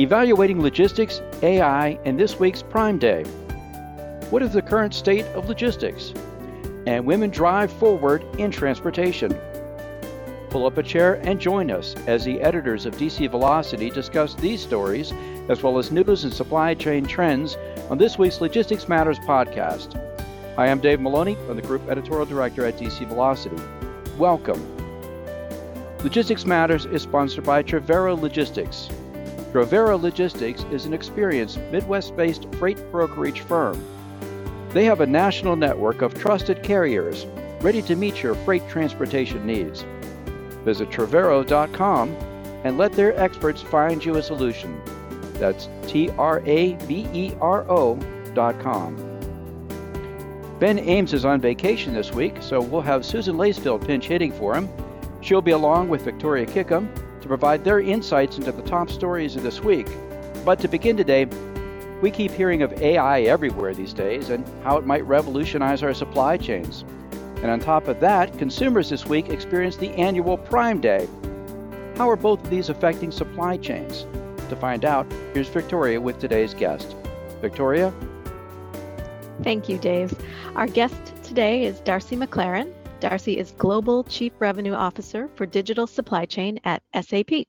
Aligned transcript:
Evaluating 0.00 0.62
logistics, 0.62 1.20
AI, 1.42 1.98
and 2.04 2.20
this 2.20 2.38
week's 2.38 2.62
Prime 2.62 2.98
Day. 2.98 3.24
What 4.30 4.44
is 4.44 4.52
the 4.52 4.62
current 4.62 4.94
state 4.94 5.24
of 5.34 5.48
logistics? 5.48 6.14
And 6.86 7.04
women 7.04 7.30
drive 7.30 7.72
forward 7.72 8.24
in 8.38 8.52
transportation. 8.52 9.36
Pull 10.50 10.66
up 10.66 10.78
a 10.78 10.84
chair 10.84 11.14
and 11.26 11.40
join 11.40 11.72
us 11.72 11.96
as 12.06 12.24
the 12.24 12.40
editors 12.40 12.86
of 12.86 12.94
DC 12.94 13.28
Velocity 13.28 13.90
discuss 13.90 14.36
these 14.36 14.62
stories, 14.62 15.12
as 15.48 15.64
well 15.64 15.78
as 15.78 15.90
news 15.90 16.22
and 16.22 16.32
supply 16.32 16.74
chain 16.74 17.04
trends, 17.04 17.56
on 17.90 17.98
this 17.98 18.16
week's 18.16 18.40
Logistics 18.40 18.88
Matters 18.88 19.18
podcast. 19.18 20.00
Hi, 20.54 20.68
I'm 20.68 20.78
Dave 20.78 21.00
Maloney. 21.00 21.36
I'm 21.50 21.56
the 21.56 21.62
Group 21.62 21.88
Editorial 21.88 22.26
Director 22.26 22.64
at 22.64 22.78
DC 22.78 23.04
Velocity. 23.08 23.60
Welcome. 24.16 24.64
Logistics 26.04 26.44
Matters 26.44 26.86
is 26.86 27.02
sponsored 27.02 27.42
by 27.42 27.64
Travero 27.64 28.16
Logistics. 28.16 28.88
Travero 29.52 30.00
Logistics 30.00 30.64
is 30.70 30.84
an 30.84 30.92
experienced 30.92 31.58
Midwest 31.72 32.14
based 32.14 32.46
freight 32.56 32.78
brokerage 32.92 33.40
firm. 33.40 33.82
They 34.70 34.84
have 34.84 35.00
a 35.00 35.06
national 35.06 35.56
network 35.56 36.02
of 36.02 36.12
trusted 36.12 36.62
carriers 36.62 37.24
ready 37.62 37.80
to 37.82 37.96
meet 37.96 38.22
your 38.22 38.34
freight 38.34 38.68
transportation 38.68 39.46
needs. 39.46 39.86
Visit 40.64 40.90
Travero.com 40.90 42.10
and 42.64 42.76
let 42.76 42.92
their 42.92 43.18
experts 43.18 43.62
find 43.62 44.04
you 44.04 44.16
a 44.16 44.22
solution. 44.22 44.82
That's 45.34 45.70
T 45.86 46.10
R 46.18 46.42
A 46.44 46.74
V 46.74 47.08
E 47.14 47.32
R 47.40 47.64
O.com. 47.70 48.96
Ben 50.58 50.78
Ames 50.78 51.14
is 51.14 51.24
on 51.24 51.40
vacation 51.40 51.94
this 51.94 52.12
week, 52.12 52.34
so 52.40 52.60
we'll 52.60 52.82
have 52.82 53.06
Susan 53.06 53.36
Lacefield 53.36 53.86
pinch 53.86 54.06
hitting 54.06 54.32
for 54.32 54.54
him. 54.54 54.68
She'll 55.22 55.40
be 55.40 55.52
along 55.52 55.88
with 55.88 56.02
Victoria 56.02 56.44
Kickham 56.44 56.92
to 57.28 57.30
provide 57.30 57.62
their 57.62 57.80
insights 57.80 58.38
into 58.38 58.50
the 58.50 58.62
top 58.62 58.88
stories 58.88 59.36
of 59.36 59.42
this 59.42 59.60
week. 59.60 59.86
But 60.46 60.58
to 60.60 60.68
begin 60.68 60.96
today, 60.96 61.26
we 62.00 62.10
keep 62.10 62.32
hearing 62.32 62.62
of 62.62 62.72
AI 62.80 63.20
everywhere 63.22 63.74
these 63.74 63.92
days 63.92 64.30
and 64.30 64.48
how 64.64 64.78
it 64.78 64.86
might 64.86 65.04
revolutionize 65.04 65.82
our 65.82 65.92
supply 65.92 66.38
chains. 66.38 66.84
And 67.42 67.50
on 67.50 67.60
top 67.60 67.86
of 67.86 68.00
that, 68.00 68.36
consumers 68.38 68.88
this 68.88 69.04
week 69.04 69.28
experienced 69.28 69.78
the 69.78 69.90
annual 69.90 70.38
Prime 70.38 70.80
Day. 70.80 71.06
How 71.96 72.08
are 72.08 72.16
both 72.16 72.42
of 72.42 72.48
these 72.48 72.70
affecting 72.70 73.12
supply 73.12 73.58
chains? 73.58 74.06
To 74.48 74.56
find 74.56 74.86
out, 74.86 75.06
here's 75.34 75.48
Victoria 75.48 76.00
with 76.00 76.18
today's 76.18 76.54
guest. 76.54 76.96
Victoria? 77.42 77.92
Thank 79.42 79.68
you, 79.68 79.76
Dave. 79.76 80.14
Our 80.56 80.66
guest 80.66 80.96
today 81.22 81.64
is 81.64 81.80
Darcy 81.80 82.16
MacClaren. 82.16 82.72
Darcy 83.00 83.38
is 83.38 83.52
Global 83.52 84.02
Chief 84.02 84.32
Revenue 84.40 84.72
Officer 84.72 85.30
for 85.36 85.46
Digital 85.46 85.86
Supply 85.86 86.24
Chain 86.24 86.58
at 86.64 86.82
SAP. 87.00 87.44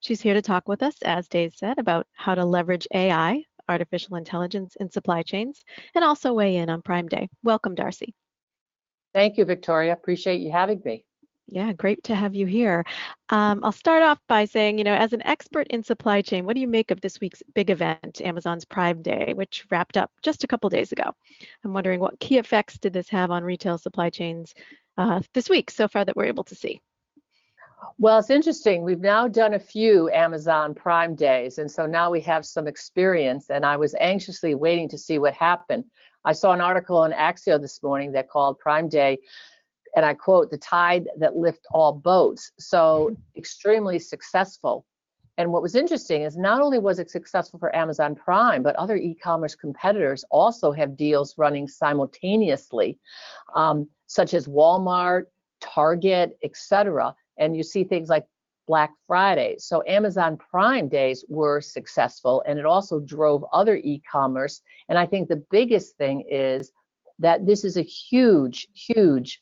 She's 0.00 0.20
here 0.20 0.34
to 0.34 0.42
talk 0.42 0.66
with 0.66 0.82
us, 0.82 0.96
as 1.02 1.28
Dave 1.28 1.54
said, 1.54 1.78
about 1.78 2.08
how 2.14 2.34
to 2.34 2.44
leverage 2.44 2.88
AI, 2.92 3.44
artificial 3.68 4.16
intelligence, 4.16 4.74
in 4.80 4.90
supply 4.90 5.22
chains, 5.22 5.62
and 5.94 6.04
also 6.04 6.32
weigh 6.32 6.56
in 6.56 6.68
on 6.68 6.82
Prime 6.82 7.06
Day. 7.06 7.28
Welcome, 7.44 7.76
Darcy. 7.76 8.12
Thank 9.14 9.38
you, 9.38 9.44
Victoria. 9.44 9.92
Appreciate 9.92 10.40
you 10.40 10.50
having 10.50 10.82
me. 10.84 11.04
Yeah, 11.50 11.72
great 11.72 12.02
to 12.04 12.14
have 12.14 12.34
you 12.34 12.44
here. 12.44 12.84
Um, 13.30 13.60
I'll 13.62 13.72
start 13.72 14.02
off 14.02 14.18
by 14.28 14.44
saying, 14.44 14.76
you 14.76 14.84
know, 14.84 14.94
as 14.94 15.14
an 15.14 15.22
expert 15.22 15.66
in 15.68 15.82
supply 15.82 16.20
chain, 16.20 16.44
what 16.44 16.54
do 16.54 16.60
you 16.60 16.68
make 16.68 16.90
of 16.90 17.00
this 17.00 17.20
week's 17.20 17.42
big 17.54 17.70
event, 17.70 18.20
Amazon's 18.22 18.66
Prime 18.66 19.00
Day, 19.00 19.32
which 19.34 19.64
wrapped 19.70 19.96
up 19.96 20.10
just 20.22 20.44
a 20.44 20.46
couple 20.46 20.68
days 20.68 20.92
ago? 20.92 21.10
I'm 21.64 21.72
wondering 21.72 22.00
what 22.00 22.20
key 22.20 22.36
effects 22.36 22.78
did 22.78 22.92
this 22.92 23.08
have 23.08 23.30
on 23.30 23.44
retail 23.44 23.78
supply 23.78 24.10
chains 24.10 24.52
uh, 24.98 25.20
this 25.32 25.48
week 25.48 25.70
so 25.70 25.88
far 25.88 26.04
that 26.04 26.16
we're 26.16 26.26
able 26.26 26.44
to 26.44 26.54
see? 26.54 26.82
Well, 27.98 28.18
it's 28.18 28.30
interesting. 28.30 28.82
We've 28.82 29.00
now 29.00 29.28
done 29.28 29.54
a 29.54 29.58
few 29.58 30.10
Amazon 30.10 30.74
Prime 30.74 31.14
days, 31.14 31.58
and 31.58 31.70
so 31.70 31.86
now 31.86 32.10
we 32.10 32.20
have 32.22 32.44
some 32.44 32.66
experience. 32.66 33.46
And 33.48 33.64
I 33.64 33.76
was 33.76 33.94
anxiously 33.98 34.54
waiting 34.54 34.88
to 34.90 34.98
see 34.98 35.18
what 35.18 35.32
happened. 35.32 35.84
I 36.24 36.32
saw 36.32 36.52
an 36.52 36.60
article 36.60 36.98
on 36.98 37.12
Axios 37.12 37.60
this 37.60 37.82
morning 37.82 38.12
that 38.12 38.28
called 38.28 38.58
Prime 38.58 38.88
Day 38.88 39.18
and 39.96 40.04
I 40.04 40.14
quote, 40.14 40.50
the 40.50 40.58
tide 40.58 41.08
that 41.18 41.36
lift 41.36 41.66
all 41.70 41.92
boats. 41.92 42.52
So 42.58 43.16
extremely 43.36 43.98
successful. 43.98 44.84
And 45.38 45.52
what 45.52 45.62
was 45.62 45.76
interesting 45.76 46.22
is 46.22 46.36
not 46.36 46.60
only 46.60 46.80
was 46.80 46.98
it 46.98 47.10
successful 47.10 47.60
for 47.60 47.74
Amazon 47.74 48.16
Prime, 48.16 48.60
but 48.62 48.74
other 48.74 48.96
e-commerce 48.96 49.54
competitors 49.54 50.24
also 50.30 50.72
have 50.72 50.96
deals 50.96 51.38
running 51.38 51.68
simultaneously, 51.68 52.98
um, 53.54 53.88
such 54.06 54.34
as 54.34 54.48
Walmart, 54.48 55.26
Target, 55.60 56.36
etc. 56.42 57.14
And 57.38 57.56
you 57.56 57.62
see 57.62 57.84
things 57.84 58.08
like 58.08 58.26
Black 58.66 58.90
Friday. 59.06 59.56
So 59.58 59.84
Amazon 59.86 60.36
Prime 60.36 60.88
days 60.88 61.24
were 61.28 61.60
successful, 61.60 62.42
and 62.44 62.58
it 62.58 62.66
also 62.66 62.98
drove 62.98 63.44
other 63.52 63.76
e-commerce. 63.76 64.60
And 64.88 64.98
I 64.98 65.06
think 65.06 65.28
the 65.28 65.44
biggest 65.52 65.96
thing 65.96 66.24
is 66.28 66.72
that 67.20 67.46
this 67.46 67.64
is 67.64 67.76
a 67.76 67.82
huge, 67.82 68.66
huge 68.74 69.40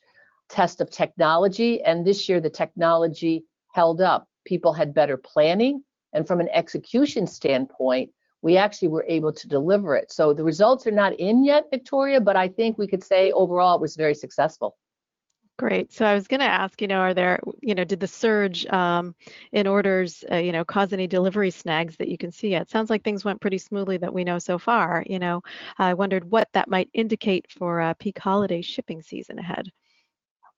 test 0.50 0.82
of 0.82 0.90
technology. 0.90 1.82
And 1.82 2.06
this 2.06 2.28
year, 2.28 2.40
the 2.40 2.50
technology 2.50 3.46
held 3.72 4.02
up. 4.02 4.28
People 4.44 4.74
had 4.74 4.94
better 4.94 5.16
planning. 5.16 5.82
And 6.12 6.26
from 6.26 6.40
an 6.40 6.48
execution 6.52 7.26
standpoint, 7.26 8.10
we 8.42 8.56
actually 8.56 8.88
were 8.88 9.04
able 9.08 9.32
to 9.32 9.48
deliver 9.48 9.96
it. 9.96 10.12
So 10.12 10.32
the 10.32 10.44
results 10.44 10.86
are 10.86 10.92
not 10.92 11.14
in 11.14 11.44
yet, 11.44 11.64
Victoria, 11.70 12.20
but 12.20 12.36
I 12.36 12.48
think 12.48 12.78
we 12.78 12.86
could 12.86 13.02
say 13.02 13.32
overall 13.32 13.74
it 13.76 13.80
was 13.80 13.96
very 13.96 14.14
successful. 14.14 14.76
Great. 15.58 15.90
So 15.90 16.04
I 16.04 16.12
was 16.12 16.28
going 16.28 16.40
to 16.40 16.46
ask, 16.46 16.82
you 16.82 16.88
know, 16.88 16.98
are 16.98 17.14
there, 17.14 17.40
you 17.62 17.74
know, 17.74 17.84
did 17.84 17.98
the 17.98 18.06
surge 18.06 18.66
um, 18.66 19.14
in 19.52 19.66
orders, 19.66 20.22
uh, 20.30 20.36
you 20.36 20.52
know, 20.52 20.66
cause 20.66 20.92
any 20.92 21.06
delivery 21.06 21.50
snags 21.50 21.96
that 21.96 22.08
you 22.08 22.18
can 22.18 22.30
see? 22.30 22.54
It 22.54 22.68
sounds 22.68 22.90
like 22.90 23.02
things 23.02 23.24
went 23.24 23.40
pretty 23.40 23.56
smoothly 23.56 23.96
that 23.96 24.12
we 24.12 24.22
know 24.22 24.38
so 24.38 24.58
far. 24.58 25.02
You 25.06 25.18
know, 25.18 25.42
I 25.78 25.94
wondered 25.94 26.30
what 26.30 26.48
that 26.52 26.68
might 26.68 26.90
indicate 26.92 27.46
for 27.50 27.80
uh, 27.80 27.94
peak 27.94 28.18
holiday 28.18 28.60
shipping 28.60 29.00
season 29.00 29.38
ahead. 29.38 29.72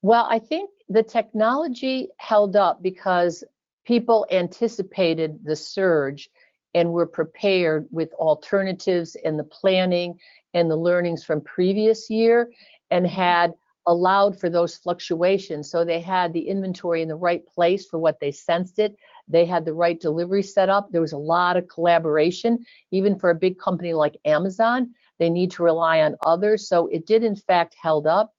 Well, 0.02 0.26
I 0.28 0.40
think 0.40 0.70
the 0.88 1.04
technology 1.04 2.08
held 2.16 2.56
up 2.56 2.82
because 2.82 3.44
people 3.88 4.26
anticipated 4.30 5.40
the 5.44 5.56
surge 5.56 6.28
and 6.74 6.92
were 6.92 7.06
prepared 7.06 7.88
with 7.90 8.12
alternatives 8.12 9.16
and 9.24 9.38
the 9.38 9.44
planning 9.44 10.14
and 10.52 10.70
the 10.70 10.76
learnings 10.76 11.24
from 11.24 11.40
previous 11.40 12.10
year 12.10 12.52
and 12.90 13.06
had 13.06 13.54
allowed 13.86 14.38
for 14.38 14.50
those 14.50 14.76
fluctuations. 14.76 15.70
So 15.70 15.86
they 15.86 16.00
had 16.00 16.34
the 16.34 16.48
inventory 16.48 17.00
in 17.00 17.08
the 17.08 17.16
right 17.16 17.42
place 17.46 17.86
for 17.86 17.98
what 17.98 18.20
they 18.20 18.30
sensed 18.30 18.78
it. 18.78 18.94
They 19.26 19.46
had 19.46 19.64
the 19.64 19.72
right 19.72 19.98
delivery 19.98 20.42
set 20.42 20.68
up. 20.68 20.92
There 20.92 21.00
was 21.00 21.12
a 21.12 21.18
lot 21.18 21.56
of 21.56 21.68
collaboration, 21.68 22.58
even 22.90 23.18
for 23.18 23.30
a 23.30 23.34
big 23.34 23.58
company 23.58 23.94
like 23.94 24.18
Amazon. 24.26 24.92
They 25.18 25.30
need 25.30 25.50
to 25.52 25.62
rely 25.62 26.02
on 26.02 26.16
others. 26.20 26.68
So 26.68 26.88
it 26.88 27.06
did, 27.06 27.24
in 27.24 27.36
fact, 27.36 27.74
held 27.80 28.06
up. 28.06 28.34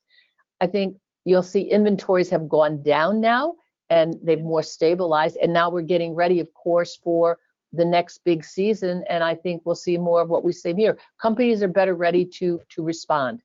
I 0.62 0.68
think 0.68 0.98
You'll 1.26 1.44
see 1.44 1.62
inventories 1.62 2.30
have 2.32 2.50
gone 2.50 2.82
down 2.82 3.22
now 3.22 3.56
and 3.90 4.16
they've 4.24 4.42
more 4.42 4.64
stabilized. 4.64 5.38
And 5.42 5.54
now 5.54 5.70
we're 5.70 5.82
getting 5.82 6.14
ready, 6.16 6.40
of 6.40 6.54
course, 6.54 6.96
for 6.96 7.40
the 7.74 7.86
next 7.86 8.20
big 8.24 8.44
season. 8.44 9.04
And 9.10 9.24
I 9.24 9.36
think 9.36 9.64
we'll 9.66 9.76
see 9.76 9.98
more 9.98 10.22
of 10.22 10.30
what 10.30 10.44
we 10.44 10.52
see 10.52 10.74
here. 10.74 10.98
Companies 11.22 11.62
are 11.64 11.68
better 11.68 11.96
ready 11.96 12.26
to 12.26 12.62
to 12.70 12.84
respond. 12.84 13.42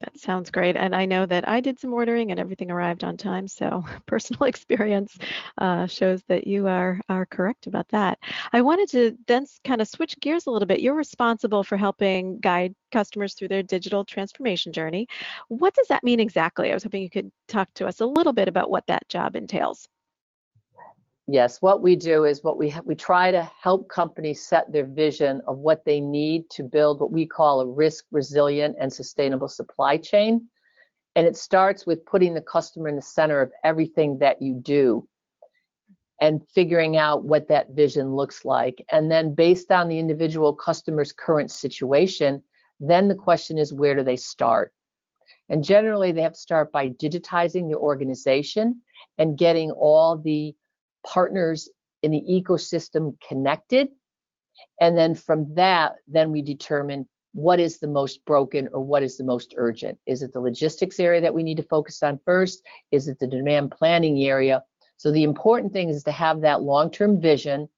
That 0.00 0.18
sounds 0.18 0.50
great. 0.50 0.76
And 0.76 0.94
I 0.94 1.06
know 1.06 1.24
that 1.26 1.48
I 1.48 1.60
did 1.60 1.78
some 1.78 1.92
ordering 1.94 2.30
and 2.30 2.38
everything 2.38 2.70
arrived 2.70 3.02
on 3.02 3.16
time. 3.16 3.48
So 3.48 3.82
personal 4.06 4.42
experience 4.48 5.16
uh, 5.58 5.86
shows 5.86 6.22
that 6.28 6.46
you 6.46 6.66
are, 6.66 7.00
are 7.08 7.24
correct 7.26 7.66
about 7.66 7.88
that. 7.88 8.18
I 8.52 8.60
wanted 8.62 8.90
to 8.90 9.16
then 9.26 9.46
kind 9.64 9.80
of 9.80 9.88
switch 9.88 10.18
gears 10.20 10.46
a 10.46 10.50
little 10.50 10.66
bit. 10.66 10.80
You're 10.80 10.94
responsible 10.94 11.62
for 11.64 11.76
helping 11.78 12.38
guide 12.40 12.74
customers 12.92 13.34
through 13.34 13.48
their 13.48 13.62
digital 13.62 14.04
transformation 14.04 14.72
journey. 14.72 15.06
What 15.48 15.74
does 15.74 15.88
that 15.88 16.04
mean 16.04 16.20
exactly? 16.20 16.70
I 16.70 16.74
was 16.74 16.82
hoping 16.84 17.02
you 17.02 17.10
could 17.10 17.30
talk 17.48 17.72
to 17.74 17.86
us 17.86 18.00
a 18.00 18.06
little 18.06 18.32
bit 18.34 18.48
about 18.48 18.70
what 18.70 18.86
that 18.88 19.08
job 19.08 19.34
entails. 19.34 19.88
Yes, 21.28 21.60
what 21.60 21.82
we 21.82 21.96
do 21.96 22.24
is 22.24 22.44
what 22.44 22.56
we 22.56 22.72
we 22.84 22.94
try 22.94 23.32
to 23.32 23.42
help 23.60 23.88
companies 23.88 24.46
set 24.46 24.70
their 24.72 24.86
vision 24.86 25.42
of 25.48 25.58
what 25.58 25.84
they 25.84 26.00
need 26.00 26.48
to 26.50 26.62
build 26.62 27.00
what 27.00 27.10
we 27.10 27.26
call 27.26 27.60
a 27.60 27.66
risk 27.66 28.04
resilient 28.12 28.76
and 28.78 28.92
sustainable 28.92 29.48
supply 29.48 29.96
chain. 29.96 30.48
And 31.16 31.26
it 31.26 31.36
starts 31.36 31.84
with 31.84 32.06
putting 32.06 32.34
the 32.34 32.42
customer 32.42 32.88
in 32.88 32.94
the 32.94 33.02
center 33.02 33.40
of 33.40 33.50
everything 33.64 34.18
that 34.18 34.40
you 34.40 34.54
do 34.54 35.08
and 36.20 36.46
figuring 36.54 36.96
out 36.96 37.24
what 37.24 37.48
that 37.48 37.70
vision 37.70 38.14
looks 38.14 38.44
like. 38.44 38.84
And 38.92 39.10
then 39.10 39.34
based 39.34 39.72
on 39.72 39.88
the 39.88 39.98
individual 39.98 40.54
customer's 40.54 41.12
current 41.12 41.50
situation, 41.50 42.42
then 42.78 43.08
the 43.08 43.14
question 43.14 43.58
is 43.58 43.72
where 43.72 43.96
do 43.96 44.04
they 44.04 44.16
start? 44.16 44.72
And 45.48 45.64
generally 45.64 46.12
they 46.12 46.22
have 46.22 46.34
to 46.34 46.38
start 46.38 46.70
by 46.70 46.90
digitizing 46.90 47.68
the 47.68 47.78
organization 47.78 48.82
and 49.18 49.36
getting 49.36 49.72
all 49.72 50.16
the 50.16 50.54
partners 51.06 51.68
in 52.02 52.10
the 52.10 52.22
ecosystem 52.28 53.16
connected. 53.26 53.88
And 54.80 54.96
then 54.96 55.14
from 55.14 55.54
that, 55.54 55.96
then 56.06 56.30
we 56.32 56.42
determine 56.42 57.08
what 57.32 57.60
is 57.60 57.78
the 57.78 57.88
most 57.88 58.24
broken 58.24 58.68
or 58.72 58.80
what 58.80 59.02
is 59.02 59.18
the 59.18 59.24
most 59.24 59.54
urgent. 59.56 59.98
Is 60.06 60.22
it 60.22 60.32
the 60.32 60.40
logistics 60.40 60.98
area 60.98 61.20
that 61.20 61.34
we 61.34 61.42
need 61.42 61.58
to 61.58 61.62
focus 61.62 62.02
on 62.02 62.18
first? 62.24 62.62
Is 62.90 63.08
it 63.08 63.18
the 63.18 63.26
demand 63.26 63.72
planning 63.72 64.22
area? 64.24 64.62
So 64.96 65.12
the 65.12 65.24
important 65.24 65.72
thing 65.72 65.90
is 65.90 66.04
to 66.04 66.12
have 66.12 66.40
that 66.40 66.62
long-term 66.62 67.20
vision 67.20 67.68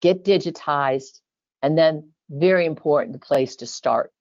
get 0.00 0.24
digitized, 0.24 1.20
and 1.62 1.76
then 1.76 2.10
very 2.30 2.66
important, 2.66 3.12
the 3.12 3.18
place 3.18 3.56
to 3.56 3.66
start. 3.66 4.12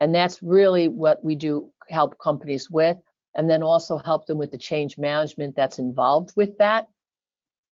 And 0.00 0.14
that's 0.14 0.42
really 0.42 0.88
what 0.88 1.24
we 1.24 1.34
do 1.34 1.70
help 1.88 2.18
companies 2.18 2.70
with, 2.70 2.96
and 3.34 3.48
then 3.48 3.62
also 3.62 3.98
help 3.98 4.26
them 4.26 4.38
with 4.38 4.50
the 4.50 4.58
change 4.58 4.98
management 4.98 5.56
that's 5.56 5.78
involved 5.78 6.32
with 6.36 6.58
that. 6.58 6.88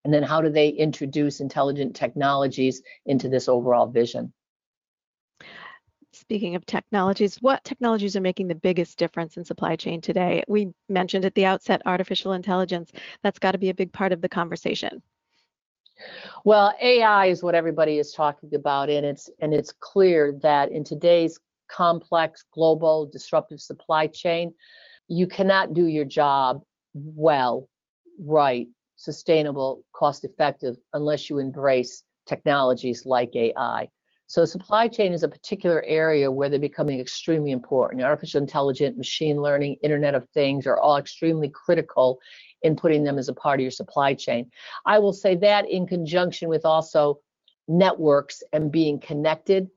And 0.04 0.14
then 0.14 0.22
how 0.22 0.40
do 0.40 0.48
they 0.48 0.68
introduce 0.68 1.40
intelligent 1.40 1.94
technologies 1.94 2.82
into 3.06 3.28
this 3.28 3.48
overall 3.48 3.86
vision? 3.86 4.32
Speaking 6.12 6.56
of 6.56 6.66
technologies, 6.66 7.36
what 7.40 7.62
technologies 7.64 8.16
are 8.16 8.20
making 8.20 8.48
the 8.48 8.54
biggest 8.54 8.98
difference 8.98 9.36
in 9.36 9.44
supply 9.44 9.76
chain 9.76 10.00
today? 10.00 10.42
We 10.48 10.72
mentioned 10.88 11.24
at 11.24 11.34
the 11.34 11.46
outset 11.46 11.82
artificial 11.86 12.32
intelligence. 12.32 12.90
That's 13.22 13.38
got 13.38 13.52
to 13.52 13.58
be 13.58 13.68
a 13.68 13.74
big 13.74 13.92
part 13.92 14.12
of 14.12 14.20
the 14.20 14.28
conversation. 14.28 15.02
Well, 16.44 16.74
AI 16.80 17.26
is 17.26 17.42
what 17.42 17.54
everybody 17.54 17.98
is 17.98 18.12
talking 18.12 18.54
about, 18.54 18.90
and 18.90 19.04
it's 19.04 19.30
and 19.40 19.52
it's 19.52 19.72
clear 19.78 20.32
that 20.42 20.72
in 20.72 20.82
today's 20.82 21.38
complex, 21.68 22.44
global, 22.52 23.06
disruptive 23.06 23.60
supply 23.60 24.06
chain, 24.06 24.54
you 25.08 25.26
cannot 25.26 25.74
do 25.74 25.86
your 25.86 26.04
job 26.04 26.62
well, 26.94 27.68
right, 28.18 28.66
sustainable, 29.00 29.82
cost 29.94 30.24
effective 30.24 30.76
unless 30.92 31.30
you 31.30 31.38
embrace 31.38 32.04
technologies 32.26 33.06
like 33.06 33.34
AI. 33.34 33.88
So 34.26 34.44
supply 34.44 34.88
chain 34.88 35.12
is 35.12 35.22
a 35.22 35.28
particular 35.28 35.82
area 35.84 36.30
where 36.30 36.50
they're 36.50 36.60
becoming 36.60 37.00
extremely 37.00 37.50
important. 37.50 38.02
Artificial 38.02 38.42
intelligence, 38.42 38.96
machine 38.96 39.40
learning, 39.40 39.78
Internet 39.82 40.14
of 40.14 40.28
Things 40.28 40.66
are 40.66 40.78
all 40.78 40.98
extremely 40.98 41.48
critical 41.48 42.20
in 42.62 42.76
putting 42.76 43.02
them 43.02 43.18
as 43.18 43.28
a 43.28 43.34
part 43.34 43.58
of 43.58 43.62
your 43.62 43.70
supply 43.70 44.12
chain. 44.12 44.50
I 44.84 44.98
will 44.98 45.14
say 45.14 45.34
that 45.36 45.68
in 45.68 45.86
conjunction 45.86 46.50
with 46.50 46.66
also 46.66 47.20
networks 47.66 48.42
and 48.52 48.70
being 48.70 49.00
connected 49.00 49.68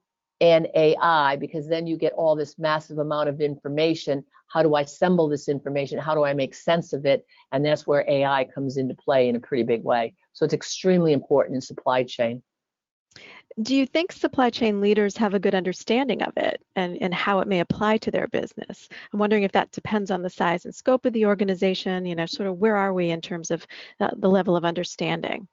and 0.43 0.67
AI, 0.75 1.37
because 1.37 1.69
then 1.69 1.87
you 1.87 1.95
get 1.95 2.11
all 2.11 2.35
this 2.35 2.59
massive 2.59 2.97
amount 2.97 3.29
of 3.29 3.39
information. 3.39 4.25
How 4.47 4.61
do 4.61 4.75
I 4.75 4.81
assemble 4.81 5.29
this 5.29 5.47
information? 5.47 5.99
How 5.99 6.13
do 6.13 6.25
I 6.25 6.33
make 6.33 6.53
sense 6.53 6.91
of 6.91 7.05
it? 7.05 7.25
And 7.53 7.65
that's 7.65 7.87
where 7.87 8.03
AI 8.09 8.43
comes 8.53 8.75
into 8.75 8.93
play 8.93 9.29
in 9.29 9.37
a 9.37 9.39
pretty 9.39 9.63
big 9.63 9.85
way. 9.85 10.15
So 10.33 10.43
it's 10.43 10.53
extremely 10.53 11.13
important 11.13 11.55
in 11.55 11.61
supply 11.61 12.03
chain. 12.03 12.43
Do 13.61 13.73
you 13.73 13.85
think 13.85 14.11
supply 14.11 14.49
chain 14.49 14.81
leaders 14.81 15.15
have 15.15 15.33
a 15.33 15.39
good 15.39 15.55
understanding 15.55 16.23
of 16.23 16.33
it 16.35 16.61
and, 16.75 16.97
and 17.01 17.13
how 17.13 17.39
it 17.39 17.47
may 17.47 17.61
apply 17.61 17.99
to 17.99 18.11
their 18.11 18.27
business? 18.27 18.89
I'm 19.13 19.19
wondering 19.19 19.43
if 19.43 19.53
that 19.53 19.71
depends 19.71 20.11
on 20.11 20.23
the 20.23 20.29
size 20.29 20.65
and 20.65 20.75
scope 20.75 21.05
of 21.05 21.13
the 21.13 21.27
organization, 21.27 22.05
you 22.05 22.15
know, 22.15 22.25
sort 22.25 22.49
of 22.49 22.57
where 22.57 22.75
are 22.75 22.93
we 22.93 23.11
in 23.11 23.21
terms 23.21 23.49
of 23.49 23.65
uh, 24.01 24.09
the 24.17 24.29
level 24.29 24.57
of 24.57 24.65
understanding? 24.65 25.47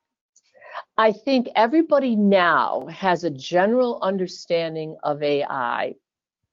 I 1.00 1.12
think 1.12 1.49
everybody 1.56 2.14
now 2.14 2.87
has 2.91 3.25
a 3.25 3.31
general 3.31 4.00
understanding 4.02 4.99
of 5.02 5.23
AI, 5.23 5.94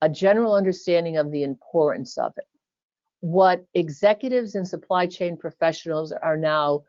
a 0.01 0.07
general 0.07 0.55
understanding 0.55 1.17
of 1.17 1.31
the 1.31 1.43
importance 1.43 2.17
of 2.17 2.31
it. 2.37 2.45
What 3.19 3.65
executives 3.73 4.55
and 4.55 4.65
supply 4.65 5.05
chain 5.05 5.35
professionals 5.35 6.13
are 6.13 6.37
now 6.37 6.85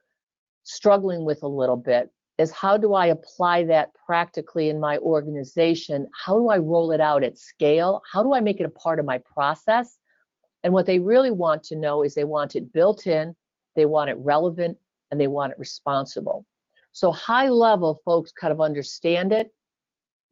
struggling 0.63 1.25
with 1.25 1.43
a 1.43 1.49
little 1.49 1.77
bit 1.77 2.13
is 2.39 2.53
how 2.53 2.77
do 2.77 2.95
I 2.95 3.07
apply 3.07 3.65
that 3.65 3.91
practically 4.07 4.69
in 4.69 4.79
my 4.79 4.99
organization? 4.99 6.07
How 6.15 6.39
do 6.39 6.51
I 6.51 6.59
roll 6.59 6.93
it 6.93 7.01
out 7.01 7.25
at 7.25 7.39
scale? 7.39 8.03
How 8.09 8.23
do 8.23 8.35
I 8.35 8.41
make 8.41 8.61
it 8.61 8.67
a 8.67 8.81
part 8.81 9.01
of 9.01 9.05
my 9.05 9.19
process? 9.19 9.99
And 10.63 10.73
what 10.73 10.87
they 10.87 11.01
really 11.01 11.33
want 11.33 11.65
to 11.65 11.77
know 11.77 12.05
is 12.05 12.15
they 12.15 12.23
want 12.23 12.55
it 12.55 12.73
built 12.73 13.09
in, 13.09 13.35
they 13.75 13.85
want 13.85 14.11
it 14.11 14.17
relevant, 14.21 14.79
and 15.11 15.21
they 15.21 15.27
want 15.27 15.51
it 15.51 15.59
responsible. 15.59 16.47
So 16.99 17.13
high 17.13 17.49
level 17.49 18.01
folks 18.05 18.33
kind 18.33 18.53
of 18.53 18.61
understand 18.61 19.33
it, 19.33 19.53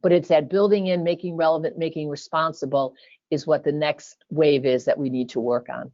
but 0.01 0.11
it's 0.11 0.27
that 0.27 0.49
building 0.49 0.87
in, 0.87 1.01
making 1.01 1.37
relevant, 1.37 1.77
making 1.77 2.09
responsible 2.09 2.93
is 3.31 3.47
what 3.47 3.63
the 3.63 3.71
next 3.71 4.25
wave 4.29 4.65
is 4.65 4.83
that 4.83 4.97
we 4.97 5.09
need 5.09 5.29
to 5.29 5.39
work 5.39 5.67
on. 5.69 5.93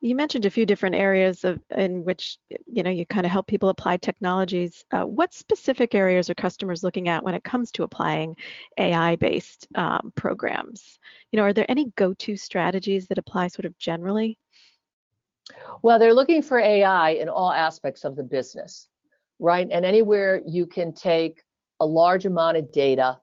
You 0.00 0.14
mentioned 0.14 0.46
a 0.46 0.50
few 0.50 0.64
different 0.64 0.94
areas 0.94 1.44
of 1.44 1.60
in 1.76 2.04
which 2.04 2.38
you 2.66 2.82
know 2.82 2.88
you 2.88 3.04
kind 3.04 3.26
of 3.26 3.32
help 3.32 3.46
people 3.46 3.68
apply 3.68 3.98
technologies. 3.98 4.82
Uh, 4.92 5.02
what 5.02 5.34
specific 5.34 5.94
areas 5.94 6.30
are 6.30 6.34
customers 6.34 6.82
looking 6.82 7.08
at 7.08 7.22
when 7.22 7.34
it 7.34 7.44
comes 7.44 7.70
to 7.72 7.82
applying 7.82 8.34
AI-based 8.78 9.68
um, 9.74 10.10
programs? 10.14 10.98
You 11.32 11.36
know, 11.36 11.42
are 11.42 11.52
there 11.52 11.70
any 11.70 11.92
go-to 11.96 12.34
strategies 12.34 13.08
that 13.08 13.18
apply 13.18 13.48
sort 13.48 13.66
of 13.66 13.76
generally? 13.76 14.38
Well, 15.82 15.98
they're 15.98 16.14
looking 16.14 16.40
for 16.40 16.58
AI 16.58 17.10
in 17.10 17.28
all 17.28 17.52
aspects 17.52 18.04
of 18.04 18.16
the 18.16 18.22
business, 18.22 18.88
right? 19.38 19.68
And 19.70 19.84
anywhere 19.84 20.42
you 20.46 20.66
can 20.66 20.92
take 20.92 21.42
a 21.80 21.86
large 21.86 22.26
amount 22.26 22.56
of 22.56 22.72
data 22.72 23.18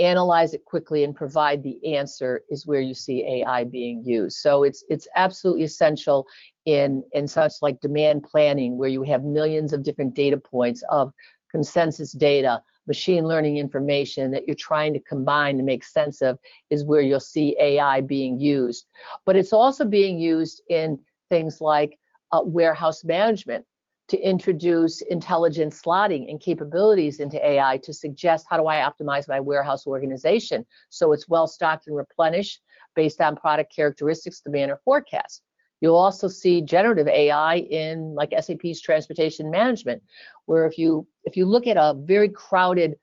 analyze 0.00 0.54
it 0.54 0.64
quickly 0.64 1.04
and 1.04 1.14
provide 1.14 1.62
the 1.62 1.94
answer 1.94 2.42
is 2.50 2.66
where 2.66 2.80
you 2.80 2.94
see 2.94 3.24
AI 3.24 3.64
being 3.64 4.02
used. 4.04 4.38
So 4.38 4.64
it's 4.64 4.84
it's 4.88 5.06
absolutely 5.14 5.64
essential 5.64 6.26
in 6.64 7.04
in 7.12 7.28
such 7.28 7.52
like 7.62 7.80
demand 7.80 8.24
planning 8.24 8.76
where 8.76 8.88
you 8.88 9.02
have 9.02 9.22
millions 9.22 9.72
of 9.72 9.82
different 9.82 10.14
data 10.14 10.36
points 10.36 10.82
of 10.90 11.12
consensus 11.50 12.10
data, 12.12 12.60
machine 12.88 13.24
learning 13.24 13.58
information 13.58 14.32
that 14.32 14.46
you're 14.46 14.56
trying 14.56 14.92
to 14.92 15.00
combine 15.00 15.56
to 15.56 15.62
make 15.62 15.84
sense 15.84 16.20
of 16.20 16.38
is 16.70 16.84
where 16.84 17.00
you'll 17.00 17.20
see 17.20 17.56
AI 17.60 18.00
being 18.00 18.40
used. 18.40 18.86
But 19.24 19.36
it's 19.36 19.52
also 19.52 19.84
being 19.84 20.18
used 20.18 20.62
in 20.68 20.98
things 21.30 21.60
like 21.60 21.96
uh, 22.32 22.40
warehouse 22.44 23.04
management 23.04 23.64
to 24.08 24.18
introduce 24.18 25.00
intelligent 25.02 25.72
slotting 25.72 26.28
and 26.28 26.40
capabilities 26.40 27.20
into 27.20 27.44
AI 27.44 27.78
to 27.78 27.92
suggest 27.92 28.46
how 28.48 28.56
do 28.56 28.66
I 28.66 28.76
optimize 28.76 29.28
my 29.28 29.40
warehouse 29.40 29.86
organization 29.86 30.66
so 30.90 31.12
it's 31.12 31.28
well 31.28 31.46
stocked 31.46 31.86
and 31.86 31.96
replenished 31.96 32.60
based 32.94 33.20
on 33.20 33.36
product 33.36 33.74
characteristics, 33.74 34.40
demand, 34.40 34.70
or 34.70 34.80
forecast. 34.84 35.42
You'll 35.80 35.96
also 35.96 36.28
see 36.28 36.62
generative 36.62 37.08
AI 37.08 37.56
in 37.56 38.14
like 38.14 38.32
SAP's 38.38 38.80
transportation 38.80 39.50
management, 39.50 40.02
where 40.46 40.66
if 40.66 40.78
you 40.78 41.06
if 41.24 41.36
you 41.36 41.44
look 41.46 41.66
at 41.66 41.76
a 41.76 41.94
very 41.94 42.28
crowded 42.28 42.96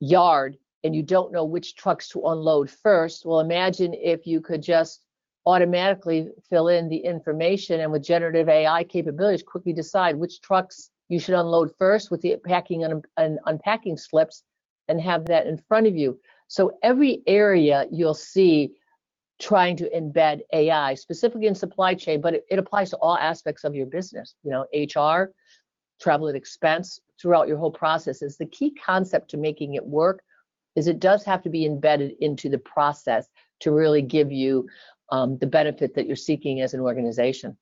yard 0.00 0.56
and 0.84 0.94
you 0.94 1.02
don't 1.02 1.32
know 1.32 1.44
which 1.44 1.76
trucks 1.76 2.08
to 2.08 2.26
unload 2.26 2.70
first, 2.70 3.24
well, 3.24 3.40
imagine 3.40 3.94
if 3.94 4.26
you 4.26 4.40
could 4.40 4.62
just 4.62 5.02
automatically 5.46 6.28
fill 6.48 6.68
in 6.68 6.88
the 6.88 6.96
information 6.96 7.80
and 7.80 7.90
with 7.90 8.02
generative 8.02 8.48
AI 8.48 8.84
capabilities, 8.84 9.42
quickly 9.42 9.72
decide 9.72 10.16
which 10.16 10.40
trucks 10.40 10.90
you 11.08 11.18
should 11.18 11.34
unload 11.34 11.72
first 11.78 12.10
with 12.10 12.20
the 12.20 12.36
packing 12.44 12.84
and, 12.84 13.04
and 13.16 13.38
unpacking 13.46 13.96
slips 13.96 14.44
and 14.88 15.00
have 15.00 15.24
that 15.26 15.46
in 15.46 15.58
front 15.58 15.86
of 15.86 15.96
you. 15.96 16.18
So 16.48 16.78
every 16.82 17.22
area 17.26 17.86
you'll 17.90 18.14
see 18.14 18.72
trying 19.40 19.76
to 19.76 19.90
embed 19.90 20.40
AI, 20.52 20.94
specifically 20.94 21.48
in 21.48 21.54
supply 21.54 21.94
chain, 21.94 22.20
but 22.20 22.34
it, 22.34 22.44
it 22.50 22.58
applies 22.58 22.90
to 22.90 22.96
all 22.98 23.16
aspects 23.16 23.64
of 23.64 23.74
your 23.74 23.86
business, 23.86 24.34
you 24.44 24.50
know, 24.50 24.66
HR, 24.72 25.32
travel 26.00 26.28
and 26.28 26.36
expense 26.36 27.00
throughout 27.20 27.48
your 27.48 27.56
whole 27.56 27.70
process 27.70 28.22
is 28.22 28.36
the 28.36 28.46
key 28.46 28.74
concept 28.74 29.30
to 29.30 29.36
making 29.36 29.74
it 29.74 29.84
work 29.84 30.22
is 30.74 30.86
it 30.86 31.00
does 31.00 31.24
have 31.24 31.42
to 31.42 31.50
be 31.50 31.66
embedded 31.66 32.12
into 32.20 32.48
the 32.48 32.58
process 32.58 33.28
to 33.60 33.70
really 33.70 34.02
give 34.02 34.32
you 34.32 34.66
um, 35.12 35.36
the 35.38 35.46
benefit 35.46 35.94
that 35.94 36.06
you're 36.06 36.16
seeking 36.16 36.62
as 36.62 36.74
an 36.74 36.80
organization. 36.80 37.56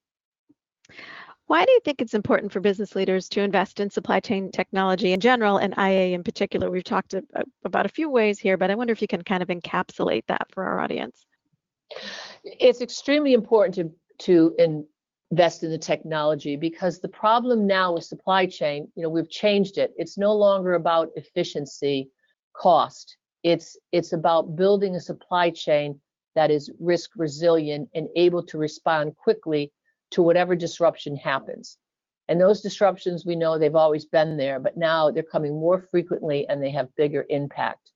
Why 1.46 1.64
do 1.64 1.72
you 1.72 1.80
think 1.84 2.00
it's 2.00 2.14
important 2.14 2.52
for 2.52 2.60
business 2.60 2.94
leaders 2.94 3.28
to 3.30 3.40
invest 3.40 3.80
in 3.80 3.90
supply 3.90 4.20
chain 4.20 4.52
technology 4.52 5.12
in 5.12 5.18
general 5.18 5.56
and 5.56 5.74
IA 5.76 6.14
in 6.14 6.22
particular? 6.22 6.70
We've 6.70 6.84
talked 6.84 7.12
about 7.64 7.86
a 7.86 7.88
few 7.88 8.08
ways 8.08 8.38
here, 8.38 8.56
but 8.56 8.70
I 8.70 8.76
wonder 8.76 8.92
if 8.92 9.02
you 9.02 9.08
can 9.08 9.22
kind 9.22 9.42
of 9.42 9.48
encapsulate 9.48 10.26
that 10.28 10.46
for 10.52 10.62
our 10.62 10.78
audience. 10.78 11.26
It's 12.44 12.80
extremely 12.80 13.32
important 13.32 13.74
to, 13.74 13.90
to 14.26 14.84
invest 15.32 15.64
in 15.64 15.72
the 15.72 15.78
technology 15.78 16.54
because 16.54 17.00
the 17.00 17.08
problem 17.08 17.66
now 17.66 17.94
with 17.94 18.04
supply 18.04 18.46
chain, 18.46 18.86
you 18.94 19.02
know, 19.02 19.08
we've 19.08 19.28
changed 19.28 19.76
it. 19.76 19.92
It's 19.96 20.16
no 20.16 20.32
longer 20.32 20.74
about 20.74 21.08
efficiency, 21.16 22.10
cost. 22.52 23.16
It's 23.42 23.76
it's 23.90 24.12
about 24.12 24.54
building 24.54 24.94
a 24.94 25.00
supply 25.00 25.50
chain 25.50 26.00
that 26.34 26.50
is 26.50 26.70
risk 26.78 27.10
resilient 27.16 27.88
and 27.94 28.08
able 28.16 28.42
to 28.44 28.58
respond 28.58 29.16
quickly 29.16 29.72
to 30.10 30.22
whatever 30.22 30.54
disruption 30.54 31.16
happens. 31.16 31.78
And 32.28 32.40
those 32.40 32.60
disruptions, 32.60 33.26
we 33.26 33.34
know 33.34 33.58
they've 33.58 33.74
always 33.74 34.04
been 34.04 34.36
there, 34.36 34.60
but 34.60 34.76
now 34.76 35.10
they're 35.10 35.22
coming 35.22 35.58
more 35.58 35.80
frequently 35.90 36.48
and 36.48 36.62
they 36.62 36.70
have 36.70 36.94
bigger 36.96 37.26
impact. 37.28 37.90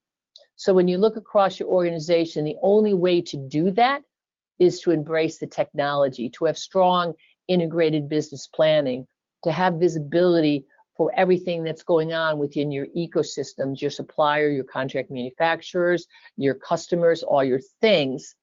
So 0.57 0.75
when 0.75 0.89
you 0.89 0.99
look 0.99 1.17
across 1.17 1.59
your 1.59 1.69
organization, 1.69 2.45
the 2.45 2.57
only 2.63 2.95
way 2.95 3.21
to 3.23 3.37
do 3.37 3.71
that 3.73 4.03
is 4.59 4.81
to 4.81 4.91
embrace 4.91 5.39
the 5.39 5.47
technology, 5.47 6.31
to 6.31 6.45
have 6.47 6.59
strong 6.59 7.15
integrated 7.49 8.09
business 8.09 8.49
planning, 8.49 9.07
to 9.45 9.53
have 9.53 9.75
visibility 9.75 10.67
for 10.97 11.13
everything 11.17 11.65
that's 11.65 11.83
going 11.83 12.13
on 12.13 12.39
within 12.39 12.71
your 12.71 12.87
ecosystems, 12.97 13.81
your 13.81 13.91
supplier, 13.91 14.49
your 14.49 14.65
contract 14.65 15.11
manufacturers, 15.11 16.07
your 16.37 16.55
customers, 16.55 17.23
all 17.23 17.45
your 17.45 17.61
things. 17.81 18.35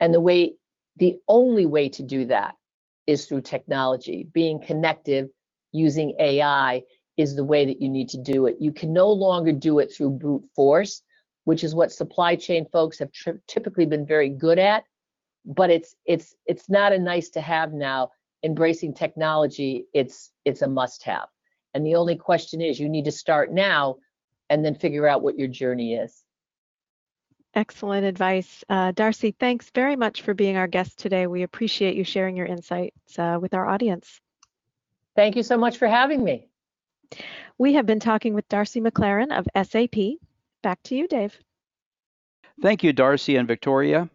And 0.00 0.14
the 0.14 0.20
way, 0.20 0.54
the 0.96 1.18
only 1.28 1.66
way 1.66 1.88
to 1.90 2.02
do 2.02 2.26
that 2.26 2.54
is 3.06 3.26
through 3.26 3.42
technology, 3.42 4.28
being 4.32 4.60
connected, 4.60 5.28
using 5.72 6.14
AI 6.18 6.82
is 7.16 7.36
the 7.36 7.44
way 7.44 7.66
that 7.66 7.80
you 7.80 7.88
need 7.88 8.08
to 8.10 8.18
do 8.18 8.46
it. 8.46 8.56
You 8.60 8.72
can 8.72 8.92
no 8.92 9.10
longer 9.10 9.52
do 9.52 9.78
it 9.80 9.92
through 9.92 10.10
brute 10.10 10.44
force, 10.56 11.02
which 11.44 11.64
is 11.64 11.74
what 11.74 11.92
supply 11.92 12.36
chain 12.36 12.66
folks 12.72 12.98
have 12.98 13.12
tri- 13.12 13.34
typically 13.48 13.86
been 13.86 14.06
very 14.06 14.30
good 14.30 14.58
at. 14.58 14.84
But 15.44 15.70
it's 15.70 15.96
it's 16.06 16.34
it's 16.46 16.70
not 16.70 16.92
a 16.92 16.98
nice 16.98 17.30
to 17.30 17.40
have 17.40 17.72
now. 17.72 18.10
Embracing 18.44 18.94
technology, 18.94 19.86
it's 19.92 20.30
it's 20.44 20.62
a 20.62 20.68
must 20.68 21.02
have. 21.04 21.28
And 21.74 21.86
the 21.86 21.94
only 21.94 22.16
question 22.16 22.60
is, 22.60 22.78
you 22.78 22.88
need 22.88 23.06
to 23.06 23.12
start 23.12 23.52
now, 23.52 23.96
and 24.50 24.64
then 24.64 24.74
figure 24.74 25.06
out 25.06 25.22
what 25.22 25.38
your 25.38 25.48
journey 25.48 25.94
is. 25.94 26.22
Excellent 27.54 28.06
advice. 28.06 28.64
Uh, 28.68 28.92
Darcy, 28.92 29.34
thanks 29.38 29.70
very 29.74 29.96
much 29.96 30.22
for 30.22 30.34
being 30.34 30.56
our 30.56 30.66
guest 30.66 30.98
today. 30.98 31.26
We 31.26 31.42
appreciate 31.42 31.96
you 31.96 32.04
sharing 32.04 32.36
your 32.36 32.46
insights 32.46 33.18
uh, 33.18 33.38
with 33.40 33.54
our 33.54 33.66
audience. 33.66 34.20
Thank 35.16 35.36
you 35.36 35.42
so 35.42 35.58
much 35.58 35.76
for 35.76 35.86
having 35.86 36.24
me. 36.24 36.48
We 37.58 37.74
have 37.74 37.84
been 37.84 38.00
talking 38.00 38.32
with 38.32 38.48
Darcy 38.48 38.80
MacClaren 38.80 39.36
of 39.36 39.46
SAP. 39.66 40.18
Back 40.62 40.82
to 40.84 40.94
you, 40.94 41.06
Dave. 41.06 41.36
Thank 42.62 42.82
you, 42.82 42.92
Darcy 42.92 43.36
and 43.36 43.46
Victoria. 43.46 44.08